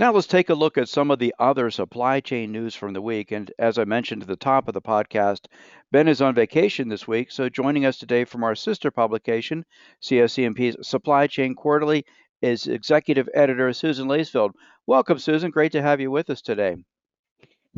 Now 0.00 0.12
let's 0.12 0.28
take 0.28 0.48
a 0.48 0.54
look 0.54 0.78
at 0.78 0.88
some 0.88 1.10
of 1.10 1.18
the 1.18 1.34
other 1.40 1.72
supply 1.72 2.20
chain 2.20 2.52
news 2.52 2.76
from 2.76 2.92
the 2.92 3.02
week. 3.02 3.32
And 3.32 3.50
as 3.58 3.78
I 3.78 3.84
mentioned 3.84 4.22
at 4.22 4.28
the 4.28 4.36
top 4.36 4.68
of 4.68 4.74
the 4.74 4.80
podcast, 4.80 5.46
Ben 5.90 6.06
is 6.06 6.22
on 6.22 6.36
vacation 6.36 6.88
this 6.88 7.08
week, 7.08 7.32
so 7.32 7.48
joining 7.48 7.84
us 7.84 7.98
today 7.98 8.24
from 8.24 8.44
our 8.44 8.54
sister 8.54 8.92
publication, 8.92 9.64
CSCMP's 10.00 10.86
Supply 10.86 11.26
Chain 11.26 11.56
Quarterly, 11.56 12.04
is 12.40 12.68
executive 12.68 13.28
editor 13.34 13.72
Susan 13.72 14.06
Lacefield. 14.06 14.52
Welcome, 14.86 15.18
Susan. 15.18 15.50
Great 15.50 15.72
to 15.72 15.82
have 15.82 16.00
you 16.00 16.12
with 16.12 16.30
us 16.30 16.42
today. 16.42 16.76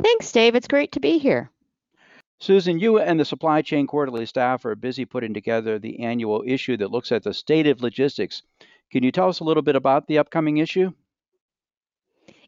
Thanks, 0.03 0.31
Dave. 0.31 0.55
It's 0.55 0.69
great 0.69 0.93
to 0.93 1.01
be 1.01 1.17
here. 1.17 1.51
Susan, 2.39 2.79
you 2.79 2.99
and 2.99 3.19
the 3.19 3.25
Supply 3.25 3.63
Chain 3.63 3.87
Quarterly 3.87 4.27
staff 4.27 4.67
are 4.67 4.75
busy 4.75 5.07
putting 5.07 5.33
together 5.33 5.79
the 5.79 6.01
annual 6.01 6.45
issue 6.47 6.77
that 6.77 6.91
looks 6.91 7.13
at 7.13 7.23
the 7.23 7.33
state 7.33 7.67
of 7.67 7.81
logistics. 7.81 8.43
Can 8.93 9.05
you 9.05 9.11
tell 9.11 9.31
us 9.31 9.41
a 9.41 9.45
little 9.45 9.63
bit 9.63 9.75
about 9.75 10.07
the 10.07 10.19
upcoming 10.19 10.59
issue? 10.59 10.93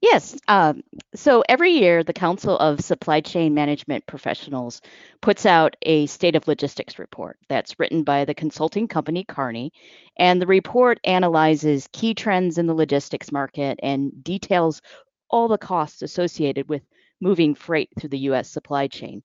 Yes. 0.03 0.37
Um, 0.49 0.83
so 1.15 1.45
every 1.49 1.71
year, 1.71 2.03
the 2.03 2.13
Council 2.13 2.59
of 2.59 2.81
Supply 2.81 3.21
Chain 3.21 3.55
Management 3.55 4.05
Professionals 4.05 4.83
puts 5.21 5.47
out 5.47 5.77
a 5.81 6.07
State 6.07 6.35
of 6.35 6.49
Logistics 6.49 6.99
report 6.99 7.39
that's 7.49 7.79
written 7.79 8.03
by 8.03 8.25
the 8.25 8.35
consulting 8.35 8.89
company 8.89 9.25
Kearney. 9.25 9.73
And 10.19 10.43
the 10.43 10.47
report 10.49 10.99
analyzes 11.05 11.89
key 11.93 12.15
trends 12.15 12.59
in 12.59 12.67
the 12.67 12.75
logistics 12.75 13.31
market 13.31 13.79
and 13.81 14.25
details 14.25 14.83
all 15.31 15.47
the 15.47 15.57
costs 15.57 16.03
associated 16.03 16.69
with 16.69 16.83
moving 17.21 17.55
freight 17.55 17.91
through 17.97 18.11
the 18.11 18.27
US 18.31 18.51
supply 18.51 18.89
chain. 18.89 19.23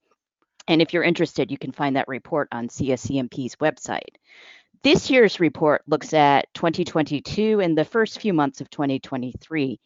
And 0.68 0.80
if 0.80 0.94
you're 0.94 1.04
interested, 1.04 1.50
you 1.50 1.58
can 1.58 1.72
find 1.72 1.96
that 1.96 2.08
report 2.08 2.50
on 2.52 2.68
CSCMP's 2.68 3.56
website. 3.56 4.16
This 4.84 5.10
year's 5.10 5.40
report 5.40 5.82
looks 5.88 6.14
at 6.14 6.54
2022 6.54 7.62
and 7.62 7.76
the 7.76 7.84
first 7.84 8.22
few 8.22 8.32
months 8.32 8.62
of 8.62 8.70
2023 8.70 9.80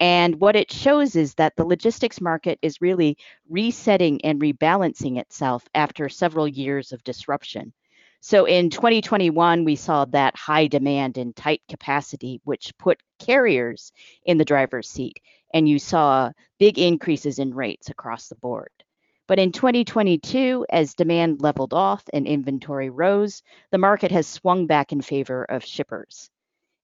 and 0.00 0.40
what 0.40 0.56
it 0.56 0.70
shows 0.70 1.16
is 1.16 1.34
that 1.34 1.56
the 1.56 1.64
logistics 1.64 2.20
market 2.20 2.58
is 2.62 2.80
really 2.80 3.16
resetting 3.48 4.24
and 4.24 4.40
rebalancing 4.40 5.18
itself 5.18 5.64
after 5.74 6.08
several 6.08 6.46
years 6.46 6.92
of 6.92 7.02
disruption. 7.04 7.72
So 8.20 8.46
in 8.46 8.70
2021, 8.70 9.64
we 9.64 9.76
saw 9.76 10.04
that 10.06 10.36
high 10.36 10.66
demand 10.66 11.18
and 11.18 11.34
tight 11.34 11.62
capacity, 11.68 12.40
which 12.44 12.76
put 12.78 13.00
carriers 13.18 13.92
in 14.24 14.38
the 14.38 14.44
driver's 14.44 14.88
seat, 14.88 15.20
and 15.54 15.68
you 15.68 15.78
saw 15.78 16.32
big 16.58 16.78
increases 16.78 17.38
in 17.38 17.54
rates 17.54 17.90
across 17.90 18.28
the 18.28 18.34
board. 18.36 18.70
But 19.28 19.38
in 19.38 19.52
2022, 19.52 20.66
as 20.70 20.94
demand 20.94 21.42
leveled 21.42 21.74
off 21.74 22.02
and 22.12 22.26
inventory 22.26 22.90
rose, 22.90 23.42
the 23.70 23.78
market 23.78 24.10
has 24.10 24.26
swung 24.26 24.66
back 24.66 24.90
in 24.90 25.00
favor 25.00 25.44
of 25.44 25.64
shippers. 25.64 26.30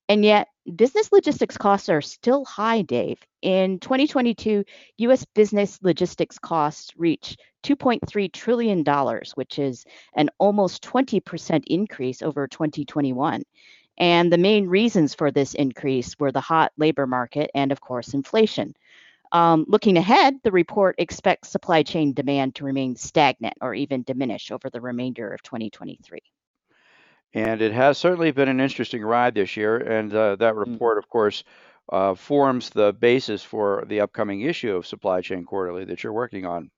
And 0.09 0.25
yet, 0.25 0.49
business 0.77 1.13
logistics 1.13 1.57
costs 1.57 1.89
are 1.89 2.03
still 2.03 2.45
high, 2.45 2.83
Dave. 2.83 3.19
In 3.41 3.79
2022, 3.79 4.65
US 4.99 5.25
business 5.35 5.79
logistics 5.83 6.39
costs 6.39 6.93
reached 6.97 7.41
$2.3 7.63 8.31
trillion, 8.33 8.85
which 9.35 9.59
is 9.59 9.85
an 10.15 10.29
almost 10.39 10.83
20% 10.83 11.65
increase 11.67 12.21
over 12.21 12.47
2021. 12.47 13.43
And 13.97 14.33
the 14.33 14.39
main 14.39 14.67
reasons 14.67 15.15
for 15.15 15.31
this 15.31 15.55
increase 15.55 16.19
were 16.19 16.33
the 16.33 16.41
hot 16.41 16.73
labor 16.77 17.07
market 17.07 17.51
and, 17.55 17.73
of 17.73 17.81
course, 17.81 18.13
inflation. 18.13 18.75
Um, 19.33 19.65
looking 19.69 19.97
ahead, 19.97 20.35
the 20.43 20.53
report 20.53 20.97
expects 20.99 21.49
supply 21.49 21.83
chain 21.83 22.13
demand 22.13 22.57
to 22.57 22.65
remain 22.65 22.97
stagnant 22.97 23.55
or 23.61 23.75
even 23.75 24.03
diminish 24.03 24.51
over 24.51 24.69
the 24.69 24.81
remainder 24.81 25.31
of 25.33 25.43
2023. 25.43 26.21
And 27.35 27.61
it 27.61 27.73
has 27.73 27.99
certainly 27.99 28.31
been 28.31 28.49
an 28.49 28.61
interesting 28.61 29.03
ride 29.03 29.35
this 29.35 29.57
year. 29.57 29.77
And 29.77 30.15
uh, 30.15 30.37
that 30.37 30.55
mm. 30.55 30.67
report, 30.67 30.99
of 30.99 31.09
course, 31.09 31.43
uh, 31.89 32.15
forms 32.15 32.71
the 32.71 32.93
basis 32.93 33.43
for 33.43 33.85
the 33.87 34.01
upcoming 34.01 34.43
issue 34.43 34.75
of 34.75 34.87
Supply 34.87 35.21
Chain 35.21 35.45
Quarterly 35.45 35.85
that 35.87 36.03
you're 36.03 36.13
working 36.13 36.47
on. 36.47 36.71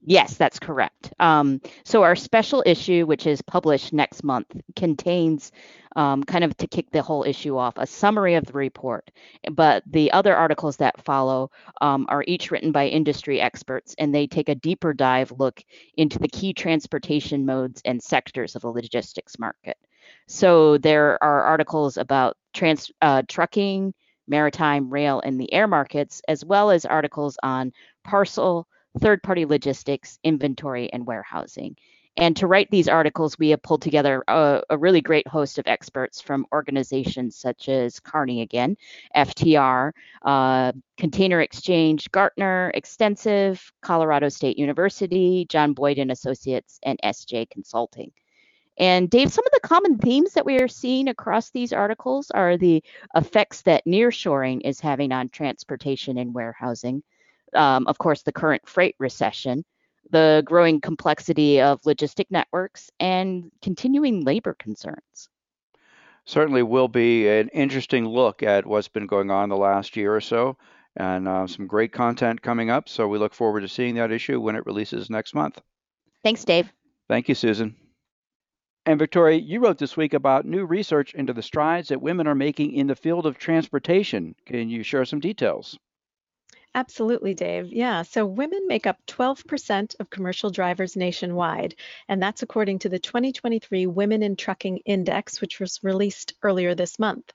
Yes, 0.00 0.36
that's 0.36 0.58
correct. 0.58 1.12
Um, 1.18 1.60
so 1.84 2.02
our 2.02 2.16
special 2.16 2.62
issue, 2.66 3.04
which 3.06 3.26
is 3.26 3.42
published 3.42 3.92
next 3.92 4.24
month, 4.24 4.54
contains 4.74 5.52
um, 5.96 6.22
kind 6.24 6.44
of 6.44 6.56
to 6.58 6.66
kick 6.66 6.90
the 6.90 7.02
whole 7.02 7.24
issue 7.24 7.56
off 7.56 7.74
a 7.76 7.86
summary 7.86 8.34
of 8.34 8.44
the 8.46 8.52
report. 8.52 9.10
But 9.52 9.82
the 9.86 10.12
other 10.12 10.34
articles 10.34 10.78
that 10.78 11.04
follow 11.04 11.50
um, 11.80 12.06
are 12.08 12.24
each 12.26 12.50
written 12.50 12.72
by 12.72 12.86
industry 12.88 13.40
experts, 13.40 13.94
and 13.98 14.14
they 14.14 14.26
take 14.26 14.48
a 14.48 14.54
deeper 14.54 14.94
dive 14.94 15.32
look 15.32 15.62
into 15.96 16.18
the 16.18 16.28
key 16.28 16.52
transportation 16.52 17.44
modes 17.44 17.82
and 17.84 18.02
sectors 18.02 18.56
of 18.56 18.62
the 18.62 18.68
logistics 18.68 19.38
market. 19.38 19.76
So 20.26 20.78
there 20.78 21.22
are 21.22 21.42
articles 21.42 21.96
about 21.96 22.36
trans 22.54 22.90
uh, 23.02 23.22
trucking, 23.28 23.92
maritime, 24.26 24.90
rail, 24.90 25.20
and 25.20 25.40
the 25.40 25.52
air 25.52 25.66
markets, 25.66 26.22
as 26.28 26.44
well 26.44 26.70
as 26.70 26.84
articles 26.84 27.36
on 27.42 27.72
parcel 28.04 28.66
third 29.00 29.22
party 29.22 29.44
logistics, 29.44 30.18
inventory, 30.22 30.92
and 30.92 31.06
warehousing. 31.06 31.76
And 32.18 32.36
to 32.38 32.48
write 32.48 32.68
these 32.72 32.88
articles, 32.88 33.38
we 33.38 33.50
have 33.50 33.62
pulled 33.62 33.82
together 33.82 34.24
a, 34.26 34.62
a, 34.70 34.76
really 34.76 35.00
great 35.00 35.28
host 35.28 35.56
of 35.58 35.68
experts 35.68 36.20
from 36.20 36.46
organizations 36.52 37.36
such 37.36 37.68
as 37.68 38.00
Kearney 38.00 38.42
again, 38.42 38.76
FTR, 39.14 39.92
uh, 40.22 40.72
Container 40.96 41.46
xChange, 41.46 42.10
Gartner, 42.10 42.72
Extensiv, 42.74 43.70
Colorado 43.82 44.28
State 44.30 44.58
University, 44.58 45.46
John 45.48 45.74
Boyd 45.74 45.98
and 45.98 46.10
Associates, 46.10 46.80
and 46.82 46.98
SJ 47.04 47.50
Consulting. 47.50 48.10
And 48.76 49.08
Dave, 49.08 49.32
some 49.32 49.46
of 49.46 49.52
the 49.52 49.68
common 49.68 49.98
themes 49.98 50.34
that 50.34 50.46
we 50.46 50.58
are 50.58 50.68
seeing 50.68 51.06
across 51.06 51.50
these 51.50 51.72
articles 51.72 52.32
are 52.32 52.56
the 52.56 52.82
effects 53.14 53.62
that 53.62 53.86
nearshoring 53.86 54.60
is 54.64 54.80
having 54.80 55.12
on 55.12 55.28
transportation 55.28 56.18
and 56.18 56.34
warehousing, 56.34 57.04
um, 57.54 57.86
of 57.86 57.98
course, 57.98 58.22
the 58.22 58.32
current 58.32 58.68
freight 58.68 58.94
recession, 58.98 59.64
the 60.10 60.42
growing 60.44 60.80
complexity 60.80 61.60
of 61.60 61.80
logistic 61.82 62.26
networks, 62.30 62.90
and 63.00 63.50
continuing 63.62 64.24
labor 64.24 64.54
concerns. 64.54 65.28
Certainly 66.24 66.62
will 66.64 66.88
be 66.88 67.28
an 67.28 67.48
interesting 67.48 68.06
look 68.06 68.42
at 68.42 68.66
what's 68.66 68.88
been 68.88 69.06
going 69.06 69.30
on 69.30 69.48
the 69.48 69.56
last 69.56 69.96
year 69.96 70.14
or 70.14 70.20
so, 70.20 70.56
and 70.96 71.26
uh, 71.26 71.46
some 71.46 71.66
great 71.66 71.92
content 71.92 72.42
coming 72.42 72.70
up. 72.70 72.88
So 72.88 73.08
we 73.08 73.18
look 73.18 73.34
forward 73.34 73.60
to 73.60 73.68
seeing 73.68 73.94
that 73.94 74.12
issue 74.12 74.40
when 74.40 74.56
it 74.56 74.66
releases 74.66 75.08
next 75.08 75.34
month. 75.34 75.60
Thanks, 76.22 76.44
Dave. 76.44 76.70
Thank 77.08 77.28
you, 77.28 77.34
Susan. 77.34 77.76
And 78.84 78.98
Victoria, 78.98 79.38
you 79.38 79.60
wrote 79.60 79.78
this 79.78 79.96
week 79.96 80.14
about 80.14 80.46
new 80.46 80.64
research 80.64 81.14
into 81.14 81.32
the 81.32 81.42
strides 81.42 81.88
that 81.88 82.00
women 82.00 82.26
are 82.26 82.34
making 82.34 82.72
in 82.72 82.86
the 82.86 82.96
field 82.96 83.26
of 83.26 83.38
transportation. 83.38 84.34
Can 84.46 84.68
you 84.68 84.82
share 84.82 85.04
some 85.04 85.20
details? 85.20 85.78
Absolutely, 86.74 87.34
Dave. 87.34 87.72
Yeah. 87.72 88.02
So 88.02 88.24
women 88.24 88.66
make 88.68 88.86
up 88.86 88.98
12% 89.06 89.96
of 90.00 90.10
commercial 90.10 90.50
drivers 90.50 90.96
nationwide, 90.96 91.74
and 92.08 92.22
that's 92.22 92.42
according 92.42 92.78
to 92.80 92.88
the 92.88 92.98
2023 92.98 93.86
Women 93.86 94.22
in 94.22 94.36
Trucking 94.36 94.78
Index, 94.84 95.40
which 95.40 95.58
was 95.60 95.80
released 95.82 96.34
earlier 96.42 96.74
this 96.74 96.98
month. 96.98 97.32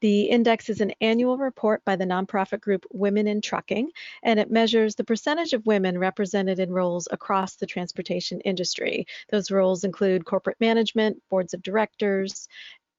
The 0.00 0.24
index 0.24 0.68
is 0.68 0.82
an 0.82 0.92
annual 1.00 1.38
report 1.38 1.82
by 1.86 1.96
the 1.96 2.04
nonprofit 2.04 2.60
group 2.60 2.84
Women 2.92 3.26
in 3.26 3.40
Trucking, 3.40 3.90
and 4.22 4.38
it 4.38 4.50
measures 4.50 4.96
the 4.96 5.04
percentage 5.04 5.54
of 5.54 5.64
women 5.66 5.96
represented 5.96 6.58
in 6.58 6.70
roles 6.70 7.08
across 7.10 7.56
the 7.56 7.66
transportation 7.66 8.40
industry. 8.42 9.06
Those 9.30 9.50
roles 9.50 9.84
include 9.84 10.26
corporate 10.26 10.60
management, 10.60 11.22
boards 11.30 11.54
of 11.54 11.62
directors, 11.62 12.48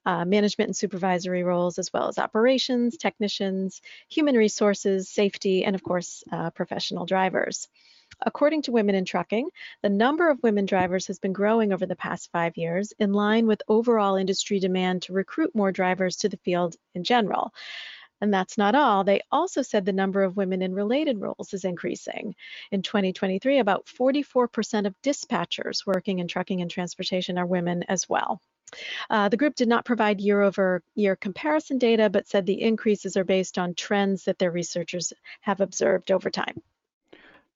uh, 0.06 0.26
management 0.26 0.70
and 0.70 0.76
supervisory 0.76 1.44
roles, 1.44 1.80
as 1.80 1.92
well 1.94 2.08
as 2.08 2.18
operations, 2.18 2.98
technicians, 2.98 3.82
human 4.10 4.36
resources, 4.36 5.10
safety, 5.10 5.64
and 5.66 5.76
of 5.76 5.84
course, 5.84 6.24
uh, 6.32 6.50
professional 6.52 7.06
drivers. 7.06 7.68
According 8.22 8.62
to 8.64 8.72
Women 8.72 8.96
in 8.96 9.04
Trucking, 9.04 9.50
the 9.82 9.90
number 9.90 10.30
of 10.30 10.42
women 10.44 10.66
drivers 10.66 11.08
has 11.08 11.20
been 11.20 11.34
growing 11.34 11.74
over 11.74 11.86
the 11.86 11.96
past 11.96 12.32
five 12.32 12.56
years 12.56 12.94
in 13.00 13.14
line 13.14 13.48
with 13.48 13.64
overall 13.68 14.16
industry 14.16 14.60
demand 14.60 15.02
to 15.04 15.14
recruit 15.14 15.56
more 15.56 15.72
drivers 15.72 16.18
to 16.18 16.30
the 16.30 16.38
field 16.38 16.76
in 16.94 17.04
general. 17.04 17.52
And 18.22 18.34
that's 18.34 18.58
not 18.58 18.76
all. 18.76 19.04
They 19.04 19.22
also 19.32 19.62
said 19.62 19.86
the 19.86 19.92
number 19.92 20.24
of 20.24 20.38
women 20.38 20.62
in 20.62 20.74
related 20.74 21.20
roles 21.20 21.54
is 21.54 21.66
increasing. 21.66 22.36
In 22.72 22.82
2023, 22.82 23.60
about 23.60 23.88
44% 23.88 24.86
of 24.86 25.02
dispatchers 25.02 25.86
working 25.86 26.20
in 26.20 26.28
trucking 26.28 26.62
and 26.62 26.72
transportation 26.72 27.38
are 27.38 27.46
women 27.46 27.84
as 27.84 28.08
well. 28.08 28.42
Uh, 29.10 29.29
the 29.29 29.38
group 29.38 29.55
did 29.55 29.67
not 29.67 29.86
provide 29.86 30.20
year 30.22 30.41
over 30.41 30.82
year 30.96 31.15
comparison 31.15 31.77
data, 31.77 32.10
but 32.10 32.27
said 32.27 32.46
the 32.46 32.62
increases 32.62 33.17
are 33.17 33.24
based 33.24 33.58
on 33.58 33.74
trends 33.74 34.25
that 34.25 34.39
their 34.39 34.51
researchers 34.51 35.13
have 35.41 35.62
observed 35.62 36.12
over 36.12 36.29
time. 36.29 36.62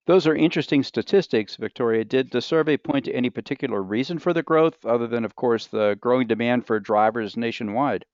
Those 0.05 0.25
are 0.25 0.35
interesting 0.35 0.81
statistics, 0.81 1.55
Victoria. 1.55 2.03
Did 2.03 2.31
the 2.31 2.41
survey 2.41 2.77
point 2.77 3.05
to 3.05 3.13
any 3.13 3.29
particular 3.29 3.81
reason 3.83 4.17
for 4.17 4.33
the 4.33 4.41
growth, 4.41 4.83
other 4.83 5.05
than, 5.05 5.23
of 5.23 5.35
course, 5.35 5.67
the 5.67 5.97
growing 6.01 6.25
demand 6.25 6.65
for 6.65 6.79
drivers 6.79 7.38
nationwide? 7.38 8.05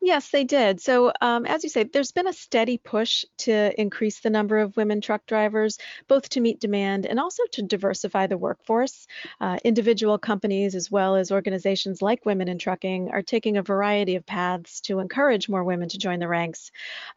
Yes, 0.00 0.30
they 0.30 0.44
did. 0.44 0.80
So, 0.80 1.12
um, 1.20 1.46
as 1.46 1.64
you 1.64 1.70
say, 1.70 1.84
there's 1.84 2.12
been 2.12 2.28
a 2.28 2.32
steady 2.32 2.78
push 2.78 3.24
to 3.38 3.78
increase 3.80 4.20
the 4.20 4.30
number 4.30 4.58
of 4.58 4.76
women 4.76 5.00
truck 5.00 5.24
drivers, 5.26 5.78
both 6.06 6.28
to 6.30 6.40
meet 6.40 6.60
demand 6.60 7.06
and 7.06 7.18
also 7.18 7.42
to 7.52 7.62
diversify 7.62 8.26
the 8.26 8.36
workforce. 8.36 9.06
Uh, 9.40 9.58
individual 9.64 10.18
companies, 10.18 10.74
as 10.74 10.90
well 10.90 11.16
as 11.16 11.32
organizations 11.32 12.02
like 12.02 12.26
Women 12.26 12.48
in 12.48 12.58
Trucking, 12.58 13.10
are 13.10 13.22
taking 13.22 13.56
a 13.56 13.62
variety 13.62 14.16
of 14.16 14.26
paths 14.26 14.80
to 14.82 15.00
encourage 15.00 15.48
more 15.48 15.64
women 15.64 15.88
to 15.88 15.98
join 15.98 16.20
the 16.20 16.28
ranks, 16.28 16.70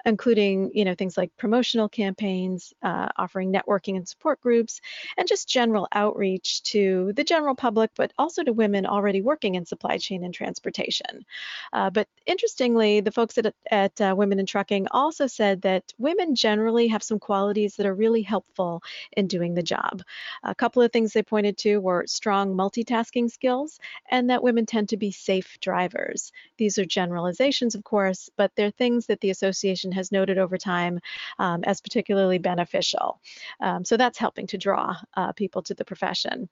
including, 0.05 0.72
you 0.74 0.86
know, 0.86 0.96
things 0.96 1.17
like 1.17 1.36
promotional 1.38 1.89
campaigns, 1.89 2.74
uh, 2.81 3.10
offering 3.17 3.51
networking 3.51 3.98
and 3.98 4.08
support 4.08 4.41
groups, 4.41 4.81
and 5.17 5.27
just 5.27 5.50
general 5.50 5.88
outreach 5.91 6.63
to 6.63 7.12
the 7.15 7.24
general 7.24 7.55
public, 7.55 7.91
but 7.96 8.13
also 8.17 8.43
to 8.43 8.53
women 8.53 8.86
already 8.86 9.22
working 9.22 9.55
in 9.55 9.65
supply 9.65 9.98
chain 9.98 10.24
and 10.24 10.34
transportation. 10.34 11.25
Uh, 11.74 11.89
but 11.89 12.08
interestingly, 12.29 13.01
the 13.01 13.12
folks 13.12 13.38
at, 13.39 13.53
at 13.71 14.00
uh, 14.00 14.13
Women 14.15 14.39
in 14.39 14.45
Trucking 14.45 14.88
also 14.91 15.25
said 15.25 15.63
that 15.63 15.91
women 15.98 16.36
generally 16.36 16.88
have 16.88 17.01
some 17.01 17.17
qualities 17.17 17.75
that 17.75 17.88
are 17.88 17.95
really 17.95 18.21
helpful 18.21 18.83
in 19.17 19.25
doing 19.25 19.55
the 19.55 19.63
job. 19.63 20.03
A 20.43 20.53
couple 20.53 20.83
of 20.83 20.91
things 20.91 21.12
they 21.12 21.24
pointed 21.24 21.57
to 21.59 21.79
were 21.79 22.05
strong 22.05 22.53
multitasking 22.53 23.31
skills 23.31 23.79
and 24.12 24.29
that 24.29 24.43
women 24.43 24.67
tend 24.67 24.89
to 24.89 24.98
be 24.98 25.12
safe 25.12 25.57
drivers. 25.59 26.31
These 26.57 26.77
are 26.77 26.86
generalizations, 26.86 27.74
of 27.74 27.83
course, 27.83 28.29
but 28.38 28.51
they're 28.55 28.69
things 28.69 29.07
that 29.07 29.21
the 29.21 29.31
association 29.31 29.91
has 29.93 30.12
noted 30.12 30.38
over 30.38 30.57
time 30.57 31.00
um, 31.39 31.63
as 31.63 31.81
particularly 31.81 32.38
beneficial. 32.38 33.19
Um, 33.59 33.83
so 33.83 33.98
that's 33.98 34.19
helping 34.19 34.45
to 34.48 34.57
draw 34.57 34.95
uh, 35.17 35.31
people 35.31 35.63
to 35.63 35.74
the 35.74 35.86
profession. 35.86 36.48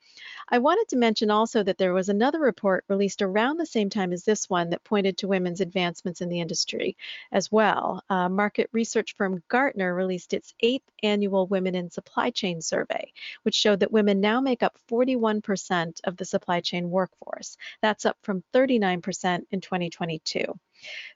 I 0.50 0.58
wanted 0.58 0.88
to 0.90 0.98
mention 0.98 1.30
also 1.30 1.62
that 1.62 1.78
there 1.78 1.94
was 1.94 2.10
another 2.10 2.40
report 2.40 2.84
released 2.88 3.22
around 3.22 3.58
the 3.58 3.66
same 3.68 3.92
time 3.92 4.12
as 4.12 4.24
this 4.24 4.50
one 4.50 4.72
that 4.72 4.84
pointed 4.84 5.20
to 5.20 5.28
women's 5.28 5.62
advancements 5.68 6.22
in 6.22 6.30
the 6.30 6.40
industry 6.40 6.98
as 7.32 7.52
well. 7.52 8.04
Uh, 8.10 8.30
market 8.30 8.70
research 8.72 9.16
firm 9.16 9.44
Gartner 9.48 9.94
released 9.94 10.34
its 10.34 10.54
eighth 10.62 10.90
annual 11.04 11.46
Women 11.48 11.76
in 11.76 11.92
Supply 11.92 12.30
Chain 12.32 12.62
survey, 12.62 13.12
which 13.44 13.56
showed 13.56 13.82
that 13.82 13.92
women 13.92 14.22
now 14.22 14.42
make 14.42 14.64
up 14.64 14.78
41% 14.90 16.00
of 16.06 16.18
the 16.18 16.26
supply 16.26 16.62
chain 16.62 16.90
workforce. 16.90 17.58
That's 17.82 18.06
up 18.06 18.18
from 18.24 18.44
39% 18.54 19.44
in 19.52 19.62
2022. 19.62 20.60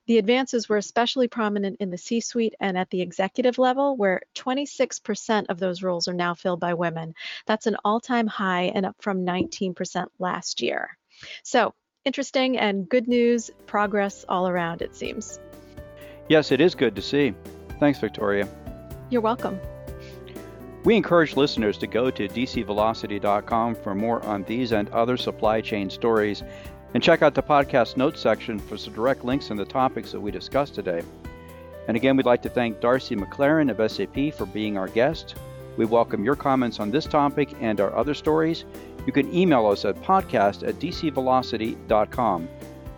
The 0.08 0.18
advances 0.18 0.68
were 0.68 0.78
especially 0.78 1.28
prominent 1.28 1.78
in 1.80 1.92
the 1.92 1.98
C 1.98 2.20
suite 2.20 2.56
and 2.60 2.78
at 2.78 2.90
the 2.90 3.02
executive 3.02 3.58
level, 3.58 3.96
where 3.96 4.22
26% 4.36 5.46
of 5.50 5.60
those 5.60 5.84
roles 5.84 6.08
are 6.08 6.14
now 6.14 6.34
filled 6.34 6.60
by 6.60 6.74
women. 6.74 7.14
That's 7.46 7.68
an 7.68 7.78
all 7.86 8.00
time 8.00 8.28
high 8.28 8.72
and 8.74 8.86
up 8.86 8.96
from 9.02 9.26
19% 9.26 10.08
last 10.20 10.62
year. 10.62 10.98
So, 11.44 11.76
interesting 12.06 12.58
and 12.58 12.88
good 12.88 13.08
news, 13.08 13.52
progress 13.68 14.26
all 14.30 14.48
around, 14.48 14.82
it 14.82 14.96
seems. 14.96 15.40
Yes, 16.30 16.52
it 16.52 16.62
is 16.62 16.76
good 16.76 16.96
to 16.96 17.02
see. 17.02 17.34
Thanks, 17.80 18.00
Victoria. 18.00 18.48
You're 19.10 19.22
welcome. 19.22 19.60
We 20.84 20.96
encourage 20.96 21.36
listeners 21.36 21.78
to 21.80 21.88
go 21.88 22.10
to 22.10 22.28
dcvelocity.com 22.28 23.76
for 23.76 23.94
more 23.94 24.24
on 24.26 24.44
these 24.44 24.72
and 24.72 24.90
other 24.90 25.16
supply 25.16 25.62
chain 25.62 25.90
stories, 25.90 26.44
and 26.94 27.04
check 27.04 27.22
out 27.22 27.36
the 27.36 27.44
podcast 27.44 27.98
notes 27.98 28.20
section 28.20 28.60
for 28.60 28.78
some 28.78 28.94
direct 28.94 29.24
links 29.24 29.50
in 29.50 29.58
the 29.58 29.66
topics 29.66 30.12
that 30.12 30.20
we 30.20 30.32
discussed 30.32 30.74
today. 30.76 31.04
And 31.88 31.96
again, 31.96 32.18
we'd 32.18 32.26
like 32.26 32.42
to 32.44 32.50
thank 32.50 32.80
Darcy 32.80 33.16
MacClaren 33.16 33.70
of 33.70 33.92
SAP 33.92 34.34
for 34.38 34.46
being 34.46 34.78
our 34.78 34.88
guest. 34.88 35.36
We 35.78 35.86
welcome 35.86 36.24
your 36.24 36.36
comments 36.36 36.80
on 36.80 36.92
this 36.92 37.06
topic 37.06 37.54
and 37.62 37.80
our 37.80 37.96
other 37.96 38.14
stories. 38.14 38.66
You 39.06 39.14
can 39.14 39.34
email 39.34 39.66
us 39.68 39.86
at 39.86 40.02
podcast 40.02 40.68
at 40.68 40.76
dcvelocity.com. 40.76 42.50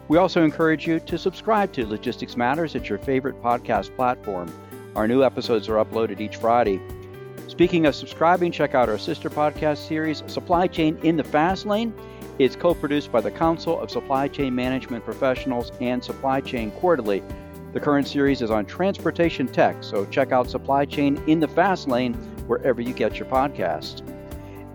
We 0.07 0.17
also 0.17 0.43
encourage 0.43 0.87
you 0.87 0.99
to 0.99 1.17
subscribe 1.17 1.71
to 1.73 1.85
Logistics 1.85 2.35
Matters 2.35 2.75
at 2.75 2.89
your 2.89 2.97
favorite 2.97 3.41
podcast 3.41 3.95
platform. 3.95 4.51
Our 4.95 5.07
new 5.07 5.23
episodes 5.23 5.69
are 5.69 5.83
uploaded 5.83 6.19
each 6.19 6.37
Friday. 6.37 6.81
Speaking 7.47 7.85
of 7.85 7.95
subscribing, 7.95 8.51
check 8.51 8.73
out 8.73 8.89
our 8.89 8.97
sister 8.97 9.29
podcast 9.29 9.87
series, 9.87 10.23
Supply 10.27 10.67
Chain 10.67 10.97
in 11.03 11.15
the 11.15 11.23
Fast 11.23 11.65
Lane. 11.65 11.93
It's 12.39 12.55
co 12.55 12.73
produced 12.73 13.11
by 13.11 13.21
the 13.21 13.31
Council 13.31 13.79
of 13.79 13.91
Supply 13.91 14.27
Chain 14.27 14.55
Management 14.55 15.05
Professionals 15.05 15.71
and 15.79 16.03
Supply 16.03 16.41
Chain 16.41 16.71
Quarterly. 16.71 17.23
The 17.73 17.79
current 17.79 18.07
series 18.07 18.41
is 18.41 18.51
on 18.51 18.65
transportation 18.65 19.47
tech, 19.47 19.83
so 19.83 20.05
check 20.05 20.31
out 20.31 20.49
Supply 20.49 20.85
Chain 20.85 21.21
in 21.27 21.39
the 21.39 21.47
Fast 21.47 21.87
Lane 21.87 22.17
wherever 22.47 22.81
you 22.81 22.93
get 22.93 23.17
your 23.17 23.27
podcasts. 23.27 24.01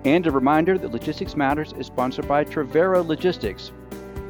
And 0.04 0.26
a 0.26 0.30
reminder 0.30 0.78
that 0.78 0.92
Logistics 0.92 1.36
Matters 1.36 1.72
is 1.74 1.86
sponsored 1.86 2.28
by 2.28 2.44
Travero 2.44 3.06
Logistics. 3.06 3.72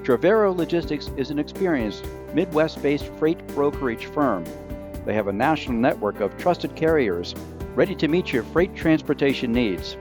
Travero 0.02 0.56
Logistics 0.56 1.10
is 1.16 1.30
an 1.30 1.38
experienced 1.38 2.04
Midwest 2.32 2.82
based 2.82 3.06
freight 3.18 3.46
brokerage 3.48 4.06
firm. 4.06 4.44
They 5.04 5.14
have 5.14 5.28
a 5.28 5.32
national 5.32 5.76
network 5.76 6.20
of 6.20 6.36
trusted 6.38 6.74
carriers 6.74 7.34
ready 7.74 7.94
to 7.94 8.08
meet 8.08 8.32
your 8.32 8.42
freight 8.42 8.74
transportation 8.74 9.52
needs. 9.52 9.96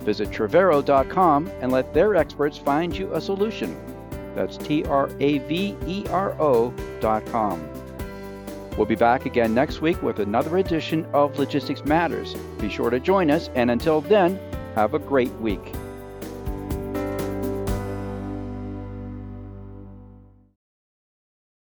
Visit 0.00 0.30
Travero.com 0.30 1.50
and 1.60 1.70
let 1.70 1.92
their 1.92 2.14
experts 2.16 2.56
find 2.56 2.96
you 2.96 3.12
a 3.14 3.20
solution. 3.20 3.76
That's 4.34 4.56
T 4.56 4.84
R 4.84 5.10
A 5.20 5.38
V 5.38 5.76
E 5.86 6.04
R 6.08 6.34
O.com. 6.40 7.77
We'll 8.78 8.86
be 8.86 8.94
back 8.94 9.26
again 9.26 9.54
next 9.54 9.80
week 9.80 10.00
with 10.04 10.20
another 10.20 10.58
edition 10.58 11.04
of 11.06 11.36
Logistics 11.36 11.84
Matters. 11.84 12.34
Be 12.60 12.68
sure 12.68 12.90
to 12.90 13.00
join 13.00 13.28
us, 13.28 13.50
and 13.56 13.72
until 13.72 14.00
then, 14.00 14.38
have 14.76 14.94
a 14.94 15.00
great 15.00 15.32
week. 15.40 15.74